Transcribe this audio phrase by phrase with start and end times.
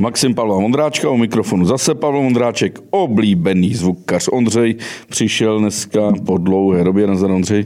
[0.00, 4.74] Maxim Pavla Vondráčka, u mikrofonu zase Pavel Vondráček, oblíbený zvukař Ondřej,
[5.08, 7.64] přišel dneska po dlouhé době, na Ondřej.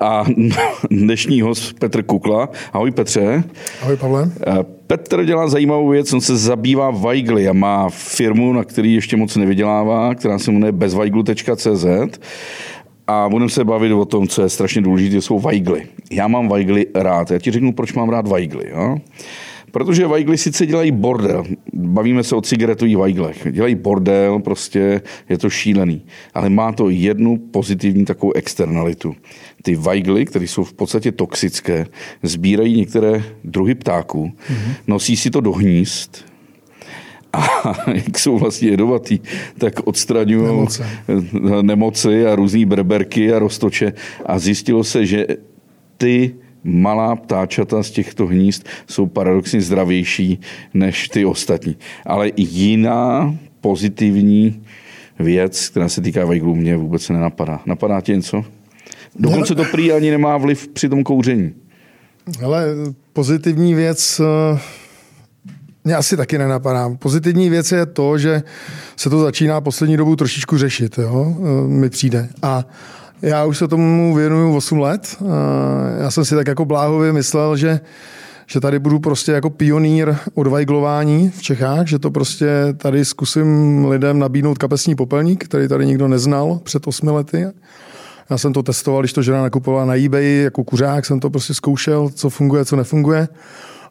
[0.00, 0.24] A
[0.90, 2.48] dnešní host Petr Kukla.
[2.72, 3.44] Ahoj Petře.
[3.82, 4.30] Ahoj Pavle.
[4.86, 9.36] Petr dělá zajímavou věc, on se zabývá Weigly a má firmu, na který ještě moc
[9.36, 11.86] nevydělává, která se jmenuje bezweiglu.cz
[13.06, 15.86] a budeme se bavit o tom, co je strašně důležité, jsou Weigly.
[16.10, 17.30] Já mám Weigly rád.
[17.30, 18.70] Já ti řeknu, proč mám rád Weigly.
[18.70, 18.98] Jo?
[19.72, 21.44] Protože Weigly sice dělají bordel,
[21.74, 26.02] bavíme se o cigaretových Weiglech, dělají bordel, prostě je to šílený,
[26.34, 29.14] ale má to jednu pozitivní takovou externalitu.
[29.62, 31.86] Ty Weigly, které jsou v podstatě toxické,
[32.22, 34.74] sbírají některé druhy ptáků, mm-hmm.
[34.86, 36.24] nosí si to do hnízd,
[37.32, 39.18] a jak jsou vlastně jedovatý,
[39.58, 40.86] tak odstraňují nemoce.
[41.62, 43.92] nemoci a různé berberky a roztoče.
[44.26, 45.26] A zjistilo se, že
[45.96, 50.40] ty malá ptáčata z těchto hnízd jsou paradoxně zdravější
[50.74, 51.76] než ty ostatní.
[52.06, 54.62] Ale jiná pozitivní
[55.18, 57.60] věc, která se týká vajglů, mě vůbec nenapadá.
[57.66, 58.44] Napadá tě něco?
[59.18, 61.54] Dokonce to prý ani nemá vliv při tom kouření.
[62.44, 62.66] Ale
[63.12, 64.58] pozitivní věc eh,
[65.84, 66.90] mě asi taky nenapadá.
[66.98, 68.42] Pozitivní věc je to, že
[68.96, 71.36] se to začíná poslední dobu trošičku řešit, jo?
[71.38, 72.28] Eh, mi přijde.
[72.42, 72.64] A
[73.22, 75.16] já už se tomu věnuju 8 let.
[76.00, 77.80] Já jsem si tak jako bláhově myslel, že
[78.46, 84.18] že tady budu prostě jako pionýr odvajglování v Čechách, že to prostě tady zkusím lidem
[84.18, 87.46] nabídnout kapesní popelník, který tady nikdo neznal před osmi lety.
[88.30, 91.54] Já jsem to testoval, když to žena nakupovala na eBay jako kuřák, jsem to prostě
[91.54, 93.28] zkoušel, co funguje, co nefunguje.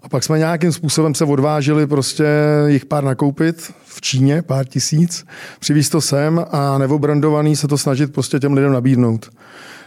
[0.01, 2.25] A pak jsme nějakým způsobem se odvážili prostě
[2.67, 5.25] jich pár nakoupit v Číně, pár tisíc,
[5.59, 9.29] přivízt to sem a neobrandovaný se to snažit prostě těm lidem nabídnout.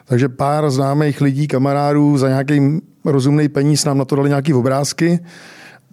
[0.04, 5.20] Takže pár známých lidí, kamarádů za nějaký rozumný peníz nám na to dali nějaké obrázky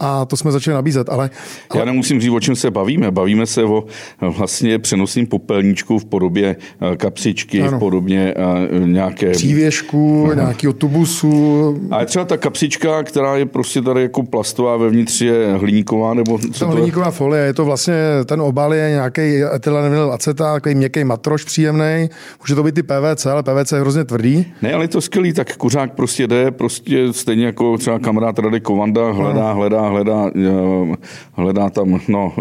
[0.01, 1.09] a to jsme začali nabízet.
[1.09, 1.29] Ale,
[1.69, 1.79] ale...
[1.79, 3.11] Já nemusím říct, o čem se bavíme.
[3.11, 3.83] Bavíme se o
[4.21, 7.77] vlastně přenosným popelníčku v podobě eh, kapsičky, ano.
[7.77, 9.29] v podobě eh, nějaké...
[9.29, 10.41] Přívěšku, ano.
[10.41, 11.79] nějakého tubusu.
[11.91, 16.39] A je třeba ta kapsička, která je prostě tady jako plastová, vevnitř je hliníková, nebo
[16.39, 17.95] co to hliníková folie, je to vlastně,
[18.25, 22.09] ten obal je nějaký etylenyl acetát, takový měkký matroš příjemný.
[22.41, 24.45] Může to být i PVC, ale PVC je hrozně tvrdý.
[24.61, 28.63] Ne, ale je to skvělý, tak kuřák prostě jde, prostě stejně jako třeba kamarád Radek
[28.63, 30.95] Kovanda, hledá, hledá, hledá, eh,
[31.33, 32.33] hledá tam, no,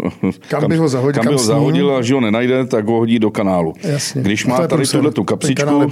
[0.47, 2.97] kam, by ho zahodil, kam, kam by ho zahodil a že ho nenajde, tak ho
[2.97, 3.73] hodí do kanálu.
[3.83, 4.21] Jasně.
[4.21, 5.89] Když má tady tuhle tu kapsičku,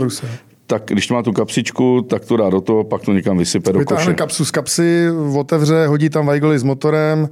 [0.67, 3.85] tak když má tu kapsičku, tak to dá do toho, pak to někam vysype do
[3.85, 4.13] koše.
[4.13, 7.29] kapsu z kapsy, otevře, hodí tam vajgly s motorem,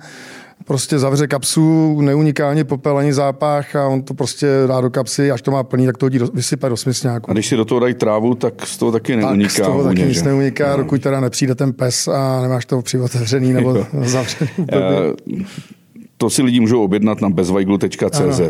[0.67, 5.31] prostě zavře kapsu, neuniká ani popel, ani zápach a on to prostě dá do kapsy,
[5.31, 7.29] až to má plný, tak to hodí do, vysype do směsňáku.
[7.31, 9.47] A když si do toho dají trávu, tak z toho taky neuniká.
[9.47, 10.77] Tak z toho taky nic neuniká, no.
[10.77, 14.51] dokud teda nepřijde ten pes a nemáš to přivotevřený nebo zavřený.
[16.19, 18.41] To si lidi můžou objednat na bezvajglu.cz.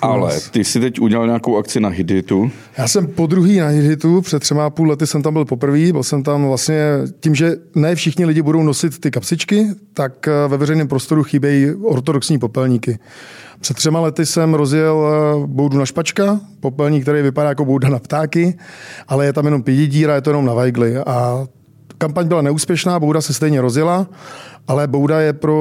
[0.00, 2.50] Ale ty si teď udělal nějakou akci na Hiditu.
[2.78, 5.92] Já jsem po druhý na Hiditu, před třema půl lety jsem tam byl poprvé.
[5.92, 6.82] Byl jsem tam vlastně
[7.20, 11.74] tím, že ne všichni lidi budou nosit ty kapsičky, tak eh, ve veřejném prostoru chybějí
[11.74, 12.98] ortodoxní popelníky.
[13.60, 17.98] Před třema lety jsem rozjel eh, boudu na špačka, popelník, který vypadá jako bouda na
[17.98, 18.58] ptáky,
[19.08, 20.96] ale je tam jenom pěti díra, je to jenom na vajgly.
[20.96, 21.46] A
[21.98, 24.06] kampaň byla neúspěšná, bouda se stejně rozjela
[24.68, 25.54] ale Bouda je pro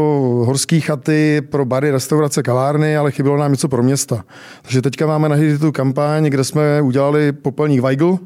[0.46, 4.24] horské chaty, pro bary, restaurace, kavárny, ale chybělo nám něco pro města.
[4.62, 8.20] Takže teďka máme na tu kampaň, kde jsme udělali popelník Weigl,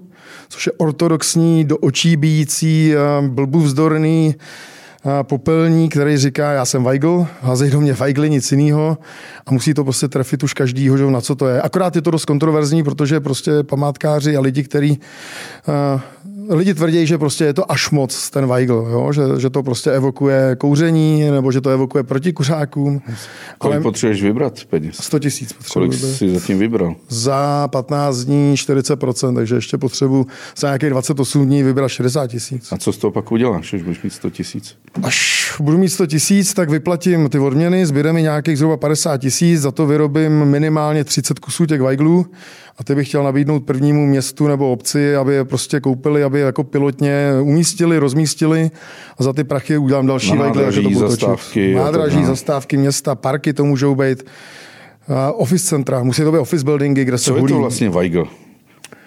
[0.49, 4.35] což je ortodoxní, do očí bíjící, eh, blbůvzdorný
[5.05, 8.97] eh, popelník, který říká, já jsem Weigl, házej do mě Weigly, nic jiného
[9.45, 11.61] a musí to prostě trefit už každýho, že na co to je.
[11.61, 14.99] Akorát je to dost kontroverzní, protože prostě památkáři a lidi, kteří
[15.67, 16.01] uh,
[16.49, 19.13] lidi tvrdí, že prostě je to až moc ten Weigl, jo?
[19.13, 23.01] Že, že to prostě evokuje kouření, nebo že to evokuje proti kuřákům.
[23.57, 24.95] Kolik Ale potřebuješ vybrat peněz?
[24.95, 26.95] 100 tisíc Kolik jsi zatím vybral?
[27.09, 30.25] Za 15 dní 40%, takže ještě potřebuji
[30.57, 32.71] za nějakých 28 dní vybrat 60 tisíc.
[32.71, 34.75] A co z toho pak uděláš, až budeš mít 100 tisíc?
[35.03, 39.61] Až budu mít 100 tisíc, tak vyplatím ty odměny, zběre mi nějakých zhruba 50 tisíc,
[39.61, 42.25] za to vyrobím minimálně 30 kusů těch Weiglů
[42.79, 46.45] a ty bych chtěl nabídnout prvnímu městu nebo obci, aby je prostě koupili, aby je
[46.45, 48.71] jako pilotně umístili, rozmístili
[49.17, 50.33] a za ty prachy udělám další
[50.69, 51.73] že to zastávky.
[51.75, 54.23] Nádraží, zastávky města, parky to můžou být.
[55.09, 57.53] Uh, office centra, musí to být office buildingy, kde Co se je hulí.
[57.53, 58.27] to vlastně Weigl?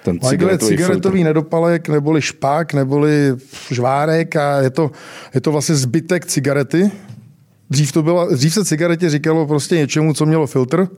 [0.05, 1.29] Ten Weigl je cigaretový filtr.
[1.29, 3.35] nedopalek, neboli špák, neboli
[3.71, 4.91] žvárek a je to,
[5.35, 6.91] je to vlastně zbytek cigarety.
[7.71, 10.89] Dřív, to byla, dřív se cigaretě říkalo prostě něčemu, co mělo filtr.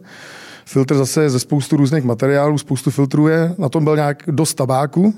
[0.64, 3.54] Filtr zase ze spoustu různých materiálů, spoustu filtrů je.
[3.58, 5.14] Na tom byl nějak dost tabáku.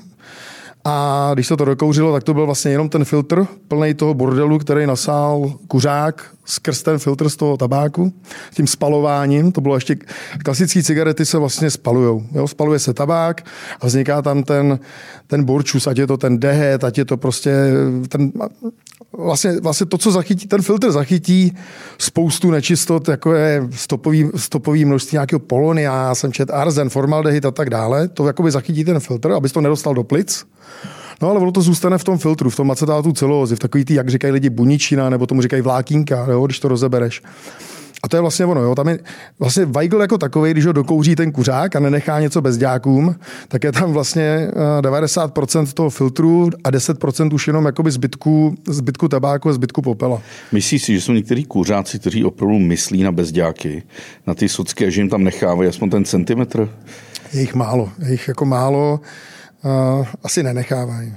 [0.89, 4.59] A když se to dokouřilo, tak to byl vlastně jenom ten filtr plný toho bordelu,
[4.59, 8.13] který nasál kuřák skrz ten filtr z toho tabáku,
[8.55, 9.97] tím spalováním, to bylo ještě,
[10.45, 12.23] klasické cigarety se vlastně spalujou.
[12.33, 12.49] Jo?
[12.49, 13.47] Spaluje se tabák
[13.81, 14.79] a vzniká tam ten,
[15.27, 17.53] ten borčus, ať je to ten dehet, ať je to prostě
[18.09, 18.33] ten,
[19.13, 21.57] vlastně, vlastně to, co zachytí, ten filtr zachytí
[21.99, 27.51] spoustu nečistot, jako je stopový, stopový množství nějakého polonia, já jsem čet arzen, formaldehyd a
[27.51, 30.47] tak dále, to jakoby zachytí ten filtr, abys to nedostal do plic.
[31.23, 33.95] No ale ono to zůstane v tom filtru, v tom acetátu celózy, v takový tý,
[33.95, 37.23] jak říkají lidi, buničina, nebo tomu říkají vlákínka, jo, když to rozebereš.
[38.07, 38.63] A to je vlastně ono.
[38.63, 38.75] Jo.
[38.75, 38.99] Tam je
[39.39, 43.17] vlastně Weigl jako takový, když ho dokouří ten kuřák a nenechá něco dějákům,
[43.49, 44.51] tak je tam vlastně
[44.81, 50.23] 90% eh, toho filtru a 10% už jenom jakoby zbytku, zbytku tabáku a zbytku popela.
[50.53, 53.83] Myslíš si, že jsou některý kuřáci, kteří opravdu myslí na bezďáky,
[54.27, 56.69] na ty socky, že jim tam nechávají aspoň ten centimetr?
[57.33, 57.91] Je jich málo.
[58.05, 59.01] Je jich jako málo.
[59.65, 61.15] Uh, asi nenechávají.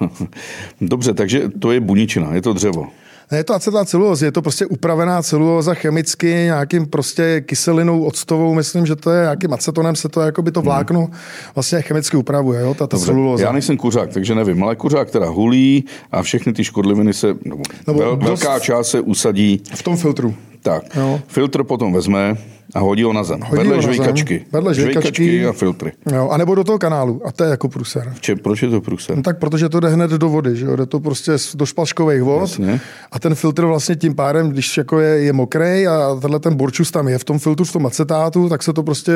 [0.80, 2.86] Dobře, takže to je buničina, je to dřevo.
[3.32, 8.54] Ne, je to acetylát celulózy, je to prostě upravená celulóza chemicky nějakým prostě kyselinou octovou,
[8.54, 11.08] myslím, že to je nějakým acetonem se to jako by to vlákno
[11.54, 13.44] vlastně chemicky upravuje, jo, ta, ta celulóza.
[13.44, 17.62] Já nejsem kuřák, takže nevím, ale kuřák teda hulí a všechny ty škodliviny se, nebo,
[17.86, 19.62] nebo vel, velká část se usadí.
[19.74, 20.34] V tom filtru.
[20.62, 21.20] Tak, jo.
[21.26, 22.36] filtr potom vezme,
[22.74, 23.40] a hodí ho na zem.
[23.40, 24.38] Hodí Vedle žvejkačky.
[24.38, 24.46] Zem.
[24.52, 25.46] Vedle žvejkačky.
[25.46, 25.92] a filtry.
[26.12, 27.22] Jo, a nebo do toho kanálu.
[27.24, 28.14] A to je jako průser.
[28.20, 29.16] Če, proč je to průser?
[29.16, 30.56] No tak protože to jde hned do vody.
[30.56, 30.76] Že jo?
[30.76, 32.40] Jde to prostě do špaškových vod.
[32.40, 32.80] Jasně.
[33.12, 36.90] A ten filtr vlastně tím pádem, když jako je, je mokrý a tenhle ten borčus
[36.90, 39.12] tam je v tom filtru, v tom acetátu, tak se to prostě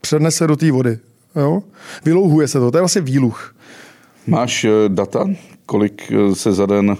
[0.00, 0.98] přenese do té vody.
[1.36, 1.62] Jo?
[2.04, 2.70] Vylouhuje se to.
[2.70, 3.54] To je vlastně výluch.
[4.26, 5.30] Máš eh, data,
[5.66, 6.96] kolik eh, se za den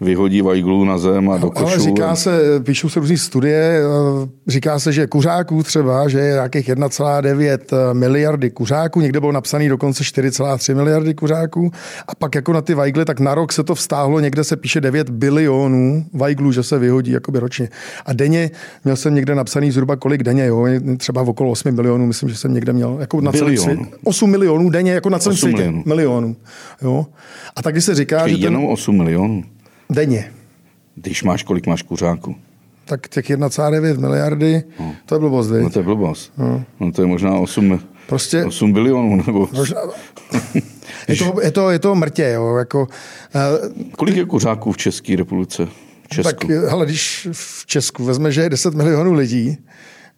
[0.00, 1.66] vyhodí vajglu na zem a do košu.
[1.66, 6.32] Ale říká se, píšou se různý studie, eh, říká se, že kuřáků třeba, že je
[6.32, 11.70] nějakých 1,9 miliardy kuřáků, někde bylo napsaný dokonce 4,3 miliardy kuřáků
[12.08, 14.80] a pak jako na ty vajgly, tak na rok se to vztáhlo, někde se píše
[14.80, 17.68] 9 bilionů vajglů, že se vyhodí jakoby ročně.
[18.06, 18.50] A denně,
[18.84, 20.66] měl jsem někde napsaný zhruba kolik denně, jo,
[20.96, 23.78] třeba v okolo 8 milionů, myslím, že jsem někde měl, jako na celý svět.
[24.04, 25.56] 8 milionů denně, jako na celém světě.
[25.56, 25.82] Milionů.
[25.86, 26.36] milionů.
[26.82, 27.06] Jo.
[27.56, 28.52] A tak, když se říká, Počkej, že ten...
[28.52, 29.44] jenom 8 milionů.
[29.90, 30.32] Denně.
[30.94, 32.36] Když máš, kolik máš kuřáků?
[32.84, 34.94] Tak těch 1,9 miliardy, no.
[35.06, 36.32] to je blbost, No to je blbost.
[36.38, 36.64] No.
[36.80, 39.16] no to je možná 8, prostě, 8 bilionů.
[39.26, 39.48] Nebo...
[39.52, 39.80] Možná,
[41.08, 42.30] je, to, je, to, je to mrtě.
[42.34, 45.68] Jo, jako, uh, kolik je kuřáků v České republice?
[46.08, 46.46] Česku?
[46.46, 49.58] Tak hele, když v Česku vezme, že je 10 milionů lidí,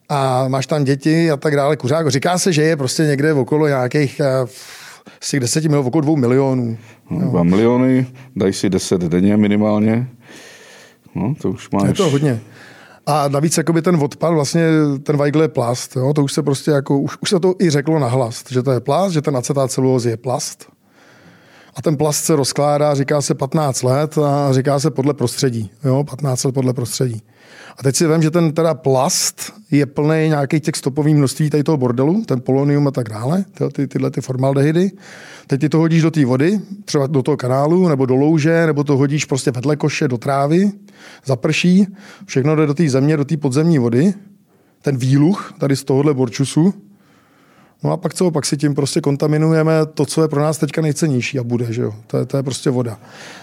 [0.09, 2.09] a máš tam děti a tak dále, kuřák.
[2.09, 4.49] Říká se, že je prostě někde v okolo nějakých uh,
[5.21, 6.79] z těch deseti milionů, okolo dvou milionů.
[7.11, 8.07] No, dva miliony,
[8.37, 10.09] dají si deset denně minimálně.
[11.15, 11.89] No, to už máš.
[11.89, 12.41] Je to hodně.
[13.07, 14.63] A navíc jakoby ten odpad, vlastně
[15.03, 16.13] ten Weigl je plast, jo?
[16.15, 18.81] to už se prostě jako, už, už se to i řeklo nahlas, že to je
[18.81, 20.67] plast, že ten acetát celulózy je plast.
[21.77, 25.71] A ten plast se rozkládá, říká se 15 let a říká se podle prostředí.
[25.85, 26.05] Jo?
[26.05, 27.23] 15 let podle prostředí.
[27.79, 31.65] A teď si vím, že ten teda plast je plný nějakých těch stopových množství tady
[31.65, 34.91] toho bordelu, ten polonium a tak dále, ty, ty, tyhle ty formaldehydy.
[35.47, 38.85] Teď ty to hodíš do té vody, třeba do toho kanálu, nebo do louže, nebo
[38.85, 40.73] to hodíš prostě vedle koše do trávy,
[41.25, 41.87] zaprší,
[42.27, 44.15] všechno jde do té země, do té podzemní vody.
[44.83, 46.75] Ten výluch tady z tohohle borčusu,
[47.85, 48.31] No a pak co?
[48.31, 51.83] Pak si tím prostě kontaminujeme to, co je pro nás teďka nejcennější a bude, že
[51.83, 51.95] jo?
[52.07, 52.99] To je, to je prostě voda.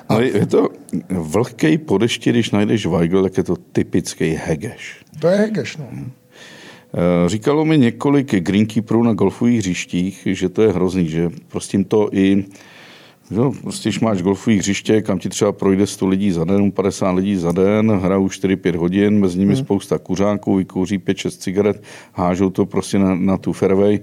[0.09, 0.13] A...
[0.13, 0.69] No je to
[1.09, 4.95] vlhký podešti, když najdeš Weigl, tak je to typický hegeš.
[5.19, 5.87] To je hegeš, no.
[5.91, 6.11] Hmm.
[7.27, 12.45] Říkalo mi několik greenkeeperů na golfových hřištích, že to je hrozný, že prostě to i
[13.31, 17.11] Jo, prostě, když máš golfové hřiště, kam ti třeba projde 100 lidí za den, 50
[17.11, 19.63] lidí za den, hrajou 4-5 hodin, mezi nimi hmm.
[19.63, 23.99] spousta kuřáků, vykouří 5-6 cigaret, hážou to prostě na, na tu fairway.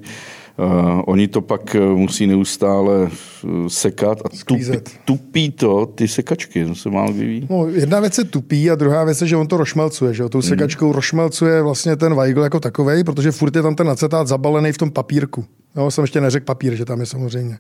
[0.58, 4.64] Uh, oni to pak eh, musí neustále eh, sekat a tupí,
[5.04, 7.46] tupí to ty sekačky, to se málo vyvíjí.
[7.50, 10.38] No, jedna věc je tupí a druhá věc je, že on to rošmelcuje, že tou
[10.38, 10.48] hmm.
[10.48, 10.94] sekačkou hmm.
[10.94, 14.90] rošmelcuje vlastně ten Weigl jako takovej, protože furt je tam ten acetát zabalený v tom
[14.90, 15.44] papírku.
[15.76, 17.58] Jo, jsem ještě neřekl papír, že tam je samozřejmě.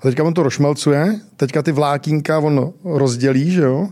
[0.00, 3.88] A teďka on to rošmelcuje, teďka ty vlákínka on rozdělí, že jo,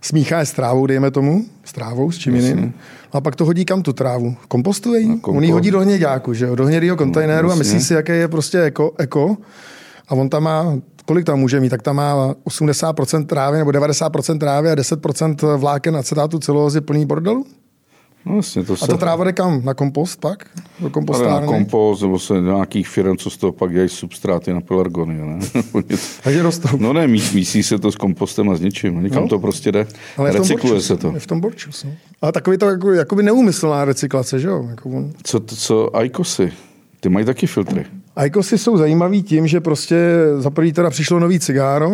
[0.00, 2.74] smíchá je s trávou, dejme tomu, s trávou, s čím jiným.
[3.12, 4.36] A pak to hodí kam tu trávu?
[4.48, 5.20] Kompostuje ji?
[5.22, 6.54] On ji hodí do hněďáku, že jo?
[6.54, 9.36] do hnědého kontejneru no, a myslí si, jaké je prostě eko, eko.
[10.08, 11.68] A on tam má, kolik tam může mít?
[11.68, 17.46] Tak tam má 80% trávy nebo 90% trávy a 10% vláken acetátu celulózy plný bordelu?
[18.26, 18.84] No, vlastně to se...
[18.84, 19.64] A ta tráva jde kam?
[19.64, 20.46] Na kompost pak?
[20.80, 21.46] Do kompostárny?
[21.46, 25.18] Na kompost, nebo se nějakých firm, co z toho pak dělají substráty na pelargony.
[25.18, 25.38] Ne?
[26.22, 26.68] Takže rostou.
[26.78, 29.02] No ne, mísí se to s kompostem a s ničím.
[29.02, 29.28] Někam no.
[29.28, 29.86] to prostě jde.
[30.16, 31.10] Ale Recykluje borčus, se to.
[31.14, 31.84] Je v tom borčus.
[31.84, 31.90] No.
[32.22, 34.66] Ale takový to jako, by neumyslná recyklace, že jo?
[34.70, 35.12] Jako on...
[35.22, 36.52] Co, co ajkosy?
[37.00, 37.86] Ty mají taky filtry.
[38.16, 39.96] Aikosy jsou zajímavý tím, že prostě
[40.38, 41.90] za prvý teda přišlo nový cigáro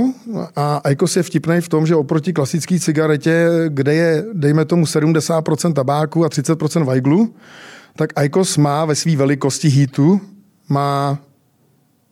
[0.56, 5.72] a Aikos je vtipný v tom, že oproti klasické cigaretě, kde je, dejme tomu, 70%
[5.72, 7.34] tabáku a 30% vajglu,
[7.96, 10.20] tak Aikos má ve své velikosti heatu
[10.68, 11.18] má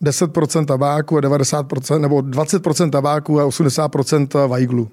[0.03, 4.89] 10% tabáku a 90%, nebo 20% tabáku a 80% vajglu.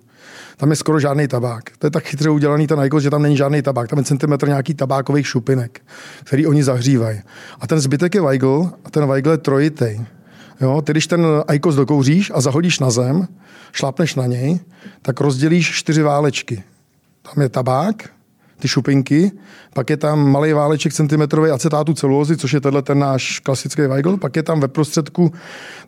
[0.57, 1.65] Tam je skoro žádný tabák.
[1.79, 3.89] To je tak chytře udělaný ten Aikos, že tam není žádný tabák.
[3.89, 5.81] Tam je centimetr nějaký tabákových šupinek,
[6.25, 7.21] který oni zahřívají.
[7.61, 10.05] A ten zbytek je Weigl a ten Weigl je trojitej.
[10.61, 13.29] Jo, ty když ten Aikos dokouříš a zahodíš na zem,
[13.73, 14.61] šlápneš na něj,
[15.03, 16.63] tak rozdělíš čtyři válečky.
[17.23, 18.11] Tam je tabák,
[18.59, 19.33] ty šupinky,
[19.75, 24.17] pak je tam malý váleček centimetrový acetátu celulózy, což je tenhle ten náš klasický Weigl,
[24.17, 25.33] pak je tam ve prostředku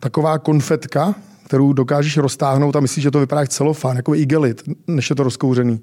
[0.01, 1.15] taková konfetka,
[1.47, 5.23] kterou dokážeš roztáhnout a myslíš, že to vypadá jak celofán, jako igelit, než je to
[5.23, 5.81] rozkouřený.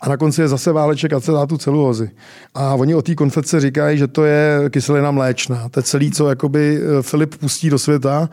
[0.00, 2.10] A na konci je zase váleček acetátu celulózy.
[2.54, 5.68] A oni o té konfetce říkají, že to je kyselina mléčná.
[5.68, 8.28] To je celý, co jakoby eh, Filip pustí do světa,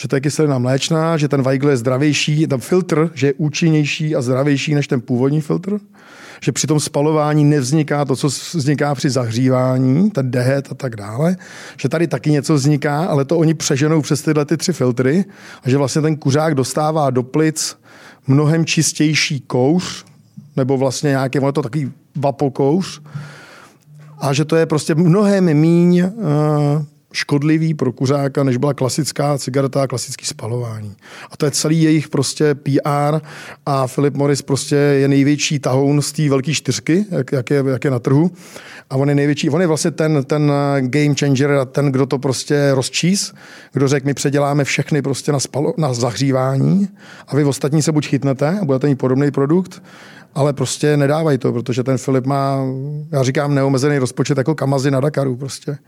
[0.00, 4.16] že to je kyselina mléčná, že ten Weigl je zdravější, ten filtr, že je účinnější
[4.16, 5.78] a zdravější než ten původní filtr
[6.40, 11.36] že při tom spalování nevzniká to, co vzniká při zahřívání, ten dehet a tak dále,
[11.80, 15.24] že tady taky něco vzniká, ale to oni přeženou přes tyhle ty tři filtry
[15.62, 17.76] a že vlastně ten kuřák dostává do plic
[18.26, 20.04] mnohem čistější kouř,
[20.56, 23.02] nebo vlastně nějaký, ono to takový vapokouř,
[24.18, 29.82] a že to je prostě mnohem míň uh, škodlivý pro kuřáka, než byla klasická cigareta
[29.82, 30.96] a klasický spalování.
[31.30, 33.20] A to je celý jejich prostě PR
[33.66, 37.84] a Philip Morris prostě je největší tahoun z té velké čtyřky, jak, jak, je, jak
[37.84, 38.30] je na trhu.
[38.90, 42.18] A on je největší, on je vlastně ten, ten game changer a ten, kdo to
[42.18, 43.32] prostě rozčís,
[43.72, 46.88] kdo řekl, my předěláme všechny prostě na, spalo, na zahřívání
[47.28, 49.82] a vy ostatní se buď chytnete a budete mít podobný produkt,
[50.34, 52.58] ale prostě nedávají to, protože ten Filip má,
[53.12, 55.78] já říkám, neomezený rozpočet jako Kamazy na Dakaru prostě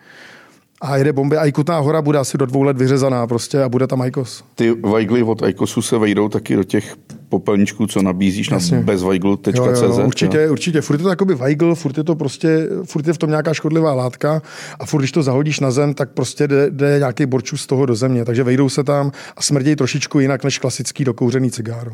[0.83, 3.87] a jede bomby a Ikutná hora bude asi do dvou let vyřezaná prostě a bude
[3.87, 4.45] tam Aikos.
[4.55, 6.97] Ty Weigly od Aikosu se vejdou taky do těch
[7.29, 8.77] popelníčků, co nabízíš Jasně.
[8.77, 9.99] na bezweigl.cz.
[10.05, 10.53] Určitě, jo.
[10.53, 10.81] určitě.
[10.81, 13.95] Furt je to jakoby Weigl, furt je to prostě, furt je v tom nějaká škodlivá
[13.95, 14.43] látka
[14.81, 17.87] a furt, když to zahodíš na zem, tak prostě jde, jde nějaký borčů z toho
[17.87, 18.25] do země.
[18.25, 21.93] Takže vejdou se tam a smrdějí trošičku jinak než klasický dokouřený cigáro.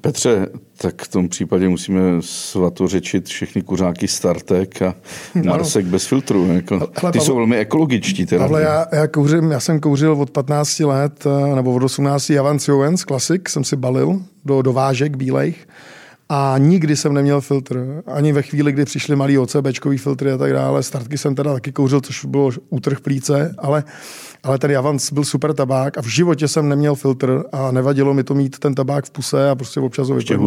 [0.00, 4.94] Petře, tak v tom případě musíme svatořečit všechny kuřáky Startek a
[5.44, 6.52] Marsek bez filtru.
[6.52, 8.26] Jako, Ale, ty Pavle, jsou velmi ekologičtí.
[8.26, 8.44] Teda.
[8.44, 12.68] Ale já, já, kouřím, já jsem kouřil od 15 let, eh, nebo od 18 Javans
[12.68, 15.66] Jovens, klasik, jsem si balil do, do vážek bílejch
[16.28, 18.02] a nikdy jsem neměl filtr.
[18.06, 20.82] Ani ve chvíli, kdy přišly malý OCBčkový filtry a tak dále.
[20.82, 23.84] Startky jsem teda taky kouřil, což bylo útrh plíce, ale,
[24.42, 28.24] ale ten Javans byl super tabák a v životě jsem neměl filtr a nevadilo mi
[28.24, 30.38] to mít ten tabák v puse a prostě občas ho Ještě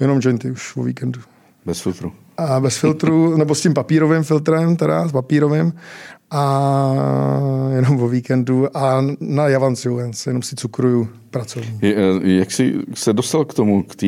[0.00, 1.20] Jenom jointy už o víkendu.
[1.64, 2.12] Bez filtru.
[2.36, 5.72] A bez filtru, nebo s tím papírovým filtrem, teda s papírovým
[6.30, 6.94] a
[7.74, 9.88] jenom o víkendu a na Javanci
[10.26, 11.78] jenom si cukruju pracovní.
[11.82, 14.06] Je, jak jsi se dostal k tomu, k té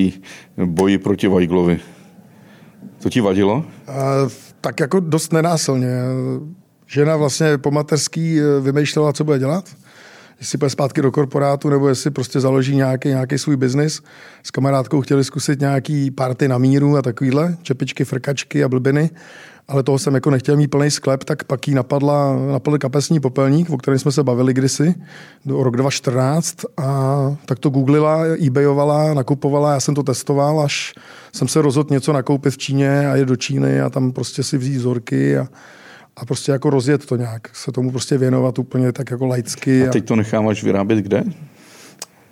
[0.64, 1.80] boji proti Vajglovi?
[3.02, 3.64] To ti vadilo?
[3.88, 3.92] A,
[4.60, 5.90] tak jako dost nenásilně.
[6.86, 9.64] Žena vlastně po materský e, vymýšlela, co bude dělat.
[10.40, 14.02] Jestli půjde zpátky do korporátu, nebo jestli prostě založí nějaký, nějaký svůj biznis.
[14.42, 19.10] S kamarádkou chtěli zkusit nějaký party na míru a takovýhle, čepičky, frkačky a blbiny
[19.68, 23.70] ale toho jsem jako nechtěl mít plný sklep, tak pak jí napadla, napadl kapesní popelník,
[23.70, 24.94] o kterém jsme se bavili kdysi,
[25.44, 30.94] do rok 2014 a tak to googlila, ebayovala, nakupovala, já jsem to testoval, až
[31.32, 34.58] jsem se rozhodl něco nakoupit v Číně a je do Číny a tam prostě si
[34.58, 35.48] vzít vzorky a,
[36.16, 39.88] a prostě jako rozjet to nějak, se tomu prostě věnovat úplně tak jako laicky.
[39.88, 41.24] A teď to necháváš vyrábět kde?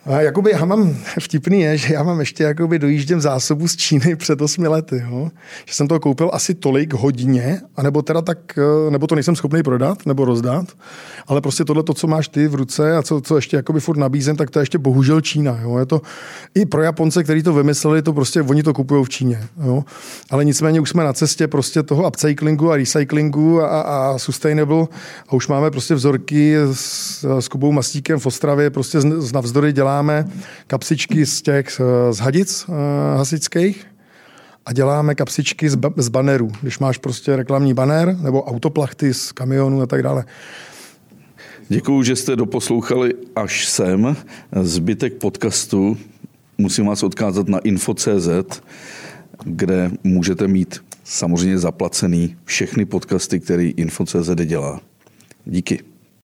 [0.06, 4.16] A jakoby já mám, vtipný je, že já mám ještě jakoby dojížděm zásobu z Číny
[4.16, 5.30] před osmi lety, jo?
[5.64, 9.62] že jsem to koupil asi tolik hodně, anebo teda tak, eh, nebo to nejsem schopný
[9.62, 10.66] prodat nebo rozdat,
[11.26, 13.96] ale prostě tohle, to, co máš ty v ruce a co, co ještě jakoby furt
[13.96, 15.58] nabízím, tak to je ještě bohužel Čína.
[15.62, 15.78] Jo?
[15.78, 16.02] Je to
[16.54, 19.48] i pro Japonce, kteří to vymysleli, to prostě oni to kupují v Číně.
[19.64, 19.84] Jo?
[20.30, 24.86] Ale nicméně už jsme na cestě prostě toho upcyclingu a recyklingu a, a sustainable
[25.28, 29.72] a už máme prostě vzorky s, s Kubou Mastíkem v Ostravě, prostě z, z navzdory
[29.72, 30.28] dělá děláme
[30.66, 32.74] kapsičky z těch z hadic uh,
[33.16, 33.86] hasičských
[34.66, 36.50] a děláme kapsičky z, z banerů.
[36.62, 40.24] Když máš prostě reklamní baner nebo autoplachty z kamionů a tak dále.
[41.68, 44.16] Děkuji, že jste doposlouchali až sem.
[44.62, 45.96] Zbytek podcastu
[46.58, 48.60] musím vás odkázat na info.cz,
[49.44, 54.80] kde můžete mít samozřejmě zaplacený všechny podcasty, který info.cz dělá.
[55.44, 55.93] Díky.